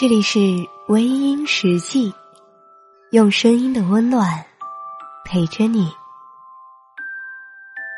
[0.00, 0.38] 这里是
[0.86, 2.14] 微音时记，
[3.10, 4.46] 用声音的温暖
[5.24, 5.92] 陪着你。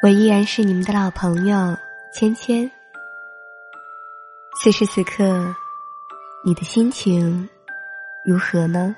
[0.02, 1.76] 我依然是你们的老朋友
[2.10, 2.70] 芊芊。
[4.62, 5.54] 此时此刻，
[6.42, 7.46] 你的心情
[8.24, 8.96] 如何呢？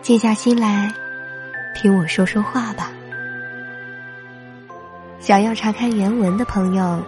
[0.00, 0.94] 静下心来，
[1.74, 2.90] 听我说说话吧。
[5.20, 7.02] 想要查看原文的朋友，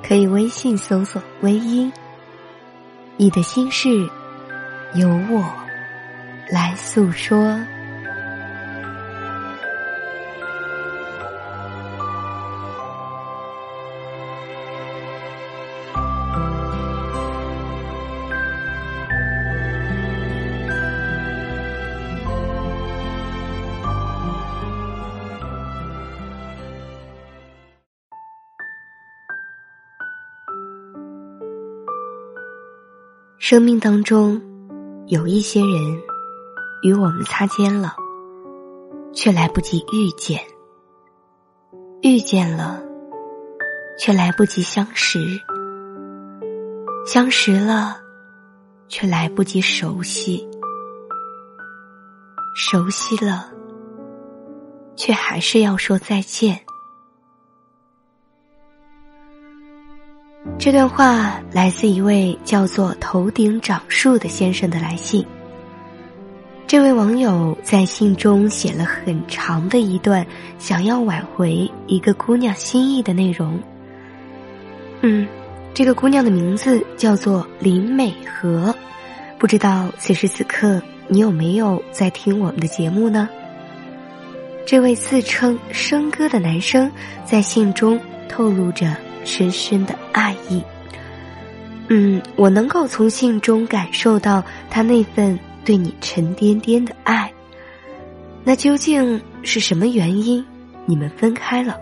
[0.00, 1.92] 可以微信搜索“微音”。
[3.16, 4.08] 你的心事，
[4.94, 5.44] 由我
[6.50, 7.58] 来诉说。
[33.44, 34.40] 生命当中，
[35.08, 36.00] 有一些人
[36.84, 37.92] 与我们擦肩了，
[39.12, 40.38] 却来不及遇见；
[42.02, 42.80] 遇见了，
[43.98, 45.18] 却来不及相识；
[47.04, 47.96] 相识了，
[48.86, 50.48] 却来不及熟悉；
[52.54, 53.52] 熟悉了，
[54.94, 56.60] 却还是要说再见。
[60.64, 65.26] 这段话来自一位叫做“头顶长树”的先生的来信。
[66.68, 70.24] 这位网友在信中写了很长的一段
[70.60, 73.58] 想要挽回一个姑娘心意的内容。
[75.00, 75.26] 嗯，
[75.74, 78.72] 这个姑娘的名字叫做林美和，
[79.40, 83.28] 不知道此时此刻你有没有在听我们的节目呢？
[84.64, 86.88] 这位自称生哥的男生
[87.24, 88.96] 在信中透露着。
[89.24, 90.62] 深深的爱意，
[91.88, 97.32] 嗯，我能够从信中感受到他那份对你沉甸甸的爱。
[98.44, 100.44] 那究竟是什么原因，
[100.86, 101.78] 你们分开了，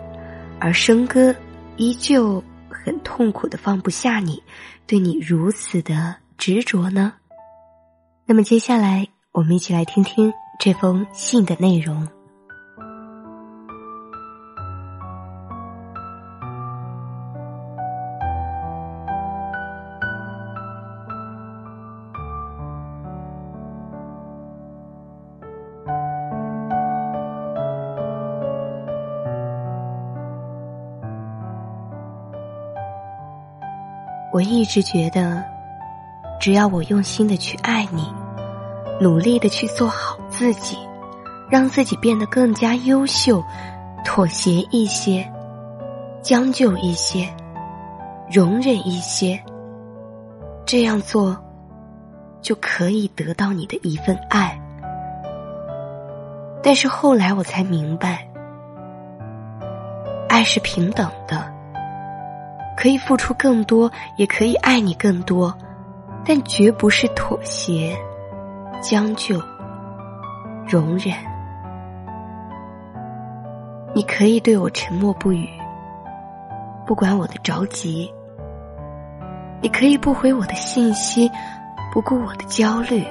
[0.59, 1.35] 而生哥
[1.77, 4.41] 依旧很痛苦的放不下你，
[4.85, 7.13] 对你如此的执着呢？
[8.25, 12.07] 那么接下来，我们一起来听听这封信的内容。
[34.31, 35.43] 我一直觉得，
[36.39, 38.07] 只要我用心的去爱你，
[38.99, 40.77] 努力的去做好自己，
[41.49, 43.43] 让自己变得更加优秀，
[44.05, 45.29] 妥协一些，
[46.21, 47.27] 将就一些，
[48.31, 49.37] 容忍一些，
[50.65, 51.37] 这样做
[52.41, 54.57] 就可以得到你的一份爱。
[56.63, 58.25] 但是后来我才明白，
[60.29, 61.51] 爱是平等的。
[62.81, 65.55] 可以付出更多，也可以爱你更多，
[66.25, 67.95] 但绝不是妥协、
[68.81, 69.39] 将就、
[70.67, 71.13] 容忍。
[73.93, 75.47] 你可以对我沉默不语，
[76.87, 78.11] 不管我的着急；
[79.61, 81.29] 你可以不回我的信息，
[81.93, 83.03] 不顾我的焦虑；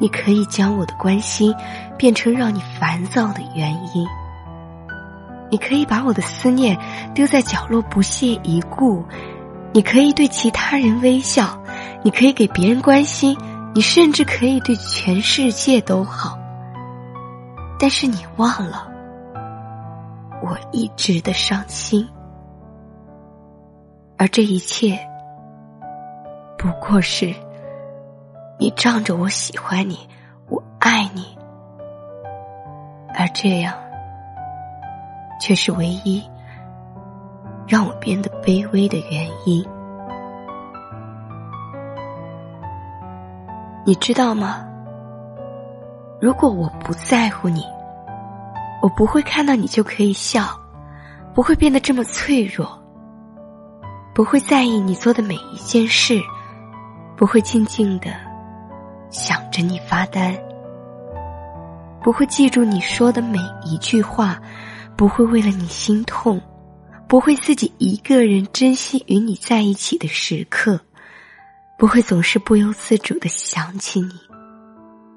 [0.00, 1.54] 你可以将我的关心
[1.98, 4.08] 变成让你烦躁的原因。
[5.50, 6.78] 你可以把我的思念
[7.14, 9.04] 丢在角落不屑一顾，
[9.72, 11.58] 你可以对其他人微笑，
[12.02, 13.36] 你可以给别人关心，
[13.74, 16.38] 你甚至可以对全世界都好。
[17.78, 18.88] 但是你忘了，
[20.42, 22.08] 我一直的伤心，
[24.16, 24.98] 而这一切
[26.58, 27.34] 不过是
[28.58, 29.98] 你仗着我喜欢你，
[30.48, 31.36] 我爱你，
[33.14, 33.74] 而这样。
[35.40, 36.22] 却是唯一
[37.66, 39.64] 让我变得卑微的原因。
[43.84, 44.66] 你知道吗？
[46.20, 47.62] 如果我不在乎你，
[48.82, 50.48] 我不会看到你就可以笑，
[51.34, 52.66] 不会变得这么脆弱，
[54.14, 56.20] 不会在意你做的每一件事，
[57.16, 58.10] 不会静静的
[59.10, 60.36] 想着你发呆，
[62.02, 64.40] 不会记住你说的每一句话。
[64.96, 66.40] 不会为了你心痛，
[67.06, 70.80] 不会自己一个人珍惜与你在一起的时刻，
[71.78, 74.14] 不会总是不由自主的想起你，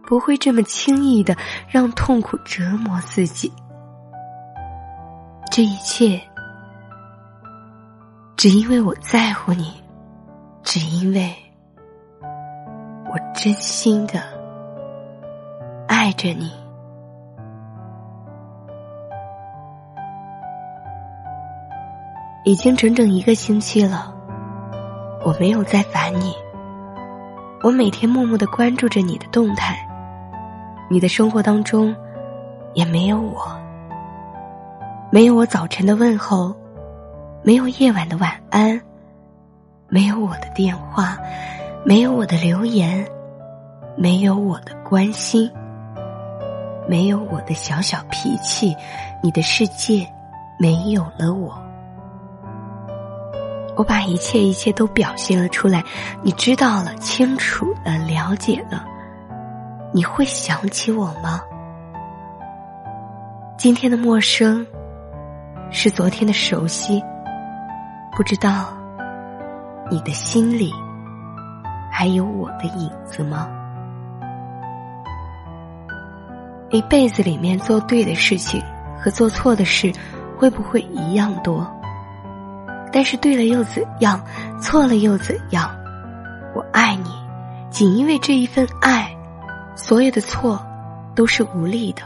[0.06, 1.34] 不会这么轻易的
[1.70, 3.52] 让痛苦折磨自己。
[5.50, 6.22] 这一切，
[8.36, 9.74] 只因为我在乎你，
[10.62, 11.34] 只因为
[13.06, 14.22] 我真心的
[15.88, 16.59] 爱着你。
[22.50, 24.12] 已经整整一个星期了，
[25.24, 26.34] 我没有再烦你。
[27.62, 29.78] 我每天默默的关注着你的动态，
[30.90, 31.96] 你的生活当中
[32.74, 33.46] 也没有我，
[35.12, 36.52] 没有我早晨的问候，
[37.44, 38.82] 没有夜晚的晚安，
[39.88, 41.20] 没有我的电话，
[41.86, 43.06] 没有我的留言，
[43.96, 45.48] 没有我的关心，
[46.88, 48.76] 没有我的小小脾气，
[49.22, 50.04] 你的世界
[50.58, 51.56] 没有了我。
[53.80, 55.82] 我把一切一切都表现了出来，
[56.22, 58.84] 你知道了，清楚的了解了，
[59.94, 61.42] 你会想起我吗？
[63.58, 64.68] 今天的陌生，
[65.72, 67.02] 是昨天的熟悉。
[68.12, 68.74] 不知道，
[69.90, 70.74] 你的心里
[71.90, 73.48] 还有我的影子吗？
[76.70, 78.62] 一辈子里面做对的事情
[79.00, 79.90] 和做错的事，
[80.38, 81.66] 会不会一样多？
[82.92, 84.24] 但是对了又怎样？
[84.62, 85.70] 错了又怎样？
[86.56, 87.12] 我爱你，
[87.70, 89.16] 仅因为这一份爱，
[89.76, 90.60] 所有的错
[91.16, 92.02] 都是无力的。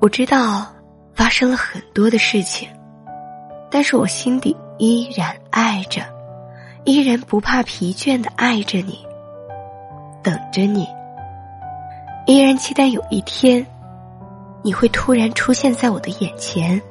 [0.00, 0.66] 我知道
[1.14, 2.68] 发生了很多的事情，
[3.70, 6.02] 但是我心底依然爱着，
[6.84, 8.98] 依然不怕疲倦的爱着你，
[10.22, 10.86] 等着你，
[12.26, 13.64] 依然期待有一天，
[14.62, 16.82] 你会突然出现在我的眼前。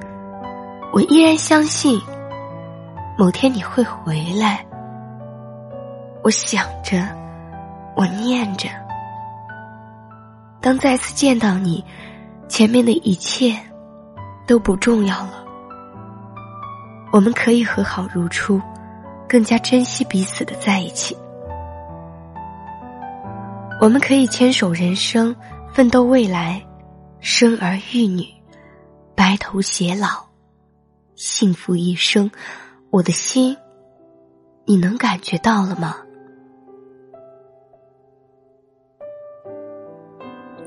[0.93, 1.99] 我依然相信。
[3.15, 4.65] 某天你会回来，
[6.23, 7.07] 我想着，
[7.95, 8.67] 我念着。
[10.59, 11.85] 当再次见到你，
[12.47, 13.55] 前面的一切
[14.47, 15.45] 都不重要了。
[17.11, 18.59] 我们可以和好如初，
[19.29, 21.15] 更加珍惜彼此的在一起。
[23.79, 25.35] 我们可以牵手人生，
[25.71, 26.65] 奋斗未来，
[27.19, 28.25] 生儿育女，
[29.13, 30.25] 白头偕老，
[31.13, 32.31] 幸福一生。
[32.93, 33.57] 我的心，
[34.65, 35.97] 你能感觉到了吗？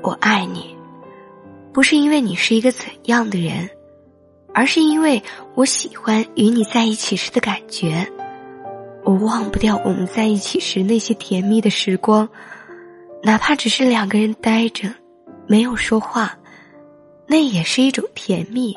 [0.03, 0.75] 我爱你，
[1.71, 3.69] 不是因为你是一个怎样的人，
[4.53, 5.23] 而是因为
[5.55, 8.05] 我喜欢与你在一起时的感觉。
[9.05, 12.27] 我忘不掉我们在一起时那些甜蜜的时光，
[13.23, 14.89] 哪怕只是两个人呆着，
[15.47, 16.37] 没有说话，
[17.25, 18.75] 那也是一种甜蜜。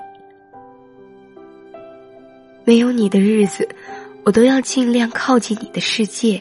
[2.65, 3.69] 没有你的日子，
[4.25, 6.41] 我都要尽量靠近你的世界，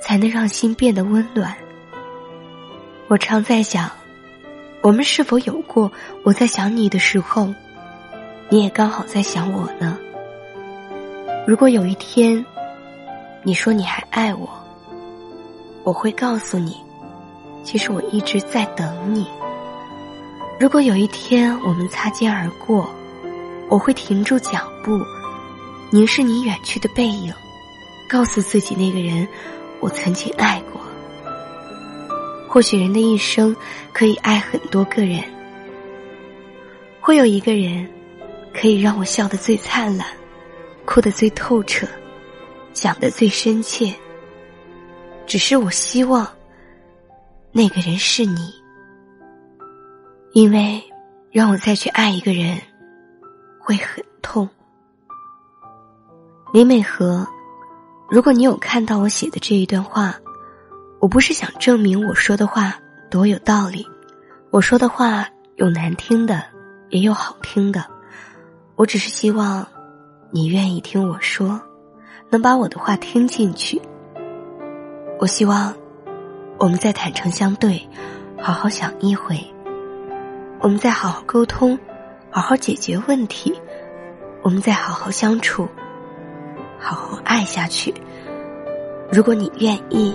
[0.00, 1.56] 才能让心变得温暖。
[3.08, 3.90] 我常在想，
[4.82, 5.90] 我们是否有过
[6.24, 7.52] 我在想你的时候，
[8.48, 9.98] 你也刚好在想我呢？
[11.46, 12.44] 如果有一天，
[13.42, 14.48] 你说你还爱我，
[15.84, 16.76] 我会告诉你，
[17.64, 19.26] 其实我一直在等你。
[20.60, 22.88] 如果有一天我们擦肩而过，
[23.68, 25.00] 我会停住脚步。
[25.90, 27.32] 凝视你远去的背影，
[28.08, 29.26] 告诉自己那个人，
[29.80, 30.80] 我曾经爱过。
[32.48, 33.54] 或许人的一生
[33.92, 35.22] 可以爱很多个人，
[37.00, 37.86] 会有一个人
[38.52, 40.06] 可以让我笑得最灿烂，
[40.84, 41.86] 哭得最透彻，
[42.72, 43.94] 想得最深切。
[45.26, 46.26] 只是我希望
[47.52, 48.52] 那个人是你，
[50.32, 50.82] 因为
[51.30, 52.58] 让我再去爱一个人
[53.58, 54.48] 会很痛。
[56.56, 57.26] 李美和，
[58.08, 60.14] 如果你有看到我写的这一段话，
[60.98, 62.78] 我不是想证明我说的话
[63.10, 63.86] 多有道理，
[64.48, 66.42] 我说的话有难听的，
[66.88, 67.84] 也有好听的，
[68.74, 69.68] 我只是希望
[70.30, 71.60] 你愿意听我说，
[72.30, 73.78] 能把我的话听进去。
[75.18, 75.74] 我希望
[76.56, 77.86] 我们再坦诚相对，
[78.40, 79.38] 好好想一回，
[80.60, 81.78] 我们再好好沟通，
[82.30, 83.54] 好好解决问题，
[84.40, 85.68] 我们再好好相处。
[86.78, 87.94] 好好爱下去。
[89.12, 90.14] 如果你愿意，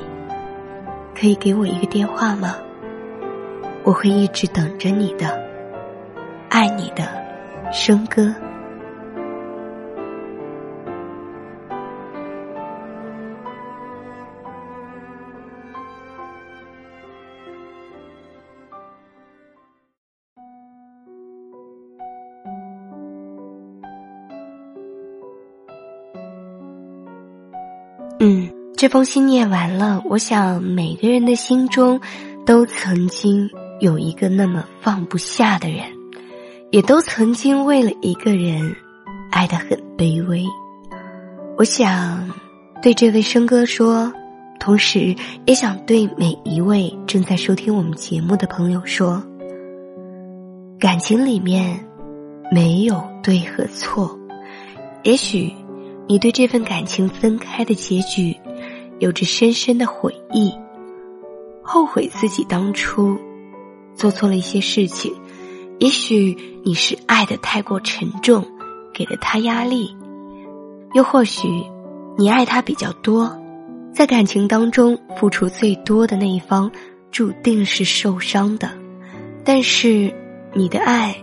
[1.19, 2.55] 可以给我一个电话吗？
[3.83, 5.39] 我会一直等着你的，
[6.49, 7.03] 爱你的，
[7.71, 8.33] 笙哥。
[28.81, 32.01] 这封信念完了，我想每个人的心中
[32.47, 33.47] 都曾经
[33.79, 35.85] 有一个那么放不下的人，
[36.71, 38.75] 也都曾经为了一个人
[39.29, 40.43] 爱得很卑微。
[41.59, 42.27] 我想
[42.81, 44.11] 对这位生哥说，
[44.59, 49.21] 同时也想对每一位正在收听我们节目的朋友说：
[50.79, 51.79] 感情里面
[52.51, 54.17] 没有对和错。
[55.03, 55.53] 也许
[56.07, 58.35] 你对这份感情分开的结局
[59.01, 60.53] 有着深深的悔意，
[61.63, 63.17] 后悔自己当初
[63.95, 65.11] 做错了一些事情。
[65.79, 68.45] 也许你是爱的太过沉重，
[68.93, 69.87] 给了他压力；
[70.93, 71.47] 又或许
[72.15, 73.35] 你爱他比较多。
[73.91, 76.71] 在感情当中，付出最多的那一方，
[77.09, 78.69] 注定是受伤的。
[79.43, 80.13] 但是，
[80.53, 81.17] 你的爱，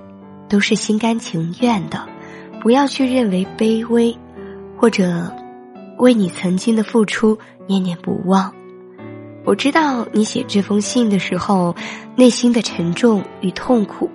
[0.48, 2.08] 都是心甘情愿的，
[2.60, 4.18] 不要去认为卑微，
[4.76, 5.32] 或者，
[5.98, 8.52] 为你曾经的付出念念不忘。
[9.44, 11.74] 我知道你写这封信的时候，
[12.16, 14.10] 内心的沉重与痛苦，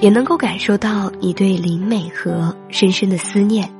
[0.00, 3.70] 也能够感受到你对林美和深深的思念。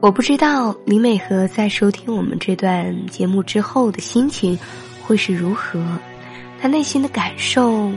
[0.00, 4.56] 我不知道林美和在收听我们这段节目之后的心情
[5.02, 5.82] 会是如何，
[6.60, 7.90] 她内心的感受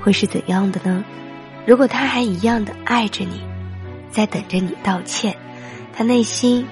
[0.00, 1.04] 会是怎样的呢？
[1.64, 3.40] 如果她还一样的爱着你，
[4.10, 5.36] 在等着你道歉，
[5.94, 6.66] 她内心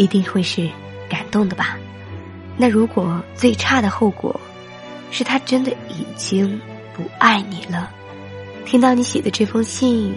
[0.00, 0.66] 一定会是
[1.10, 1.76] 感动的吧？
[2.56, 4.40] 那如果最差的后果
[5.10, 6.58] 是他真的已经
[6.94, 7.90] 不爱你了，
[8.64, 10.14] 听到你写的这封信，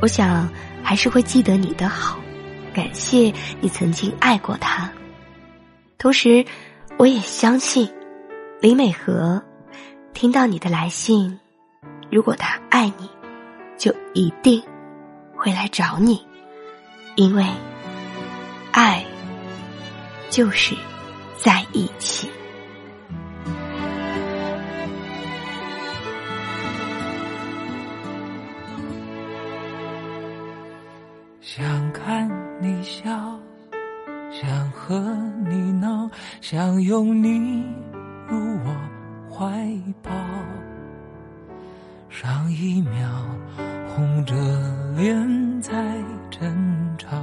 [0.00, 0.48] 我想
[0.84, 2.16] 还是会记得你的好。
[2.72, 4.88] 感谢你曾经爱过他，
[5.98, 6.44] 同时，
[6.96, 7.92] 我也相信
[8.60, 9.42] 李美和
[10.14, 11.40] 听到你的来信，
[12.08, 13.10] 如果他爱你，
[13.76, 14.62] 就一定
[15.36, 16.24] 会来找你，
[17.16, 17.44] 因为
[18.72, 19.04] 爱
[20.30, 20.74] 就是
[21.36, 22.28] 在一起。
[31.40, 32.30] 想看
[32.62, 33.38] 你笑，
[34.30, 34.98] 想和
[35.50, 36.10] 你闹，
[36.40, 37.62] 想拥你
[38.26, 38.74] 入我
[39.30, 39.68] 怀
[40.02, 40.10] 抱。
[42.08, 43.06] 上一秒
[43.88, 44.34] 红着
[44.96, 45.72] 脸在
[46.30, 47.22] 争吵，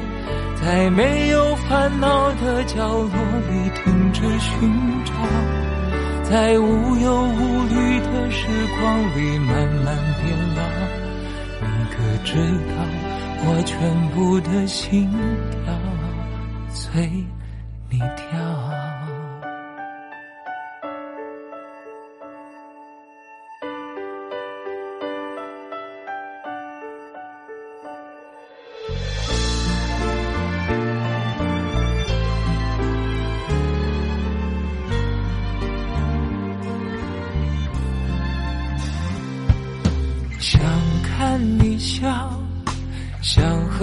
[0.63, 3.09] 在没有烦恼的角落
[3.49, 4.71] 里停止寻
[5.03, 5.11] 找。
[6.23, 8.47] 在无忧无虑的时
[8.79, 10.61] 光里慢慢变老，
[11.61, 12.29] 你可知
[12.69, 12.75] 道
[13.43, 13.75] 我全
[14.11, 15.09] 部的心
[15.49, 15.73] 跳
[16.69, 17.09] 随
[17.89, 19.10] 你跳？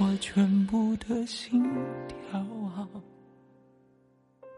[0.00, 1.62] 我全部的心
[2.08, 2.42] 跳？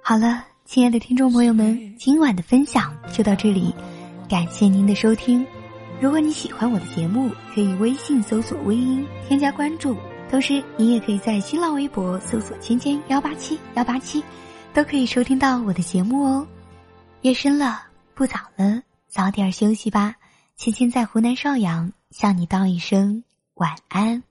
[0.00, 3.75] 好了，亲爱的听众朋友们，今晚的分享就到这里，
[4.28, 5.44] 感谢您的收听。
[6.00, 9.96] 如果你喜欢我的节目，可以微信搜索“微音”添加关注，
[10.30, 14.22] 同时你也可以在新浪微博搜索“芊芊幺八七幺八七”，
[14.72, 16.46] 都可以收听到我的节目哦。
[17.22, 17.82] 夜深了，
[18.14, 20.14] 不早了，早点休息吧。
[20.56, 24.22] 芊芊在湖南邵阳向你道一声晚安。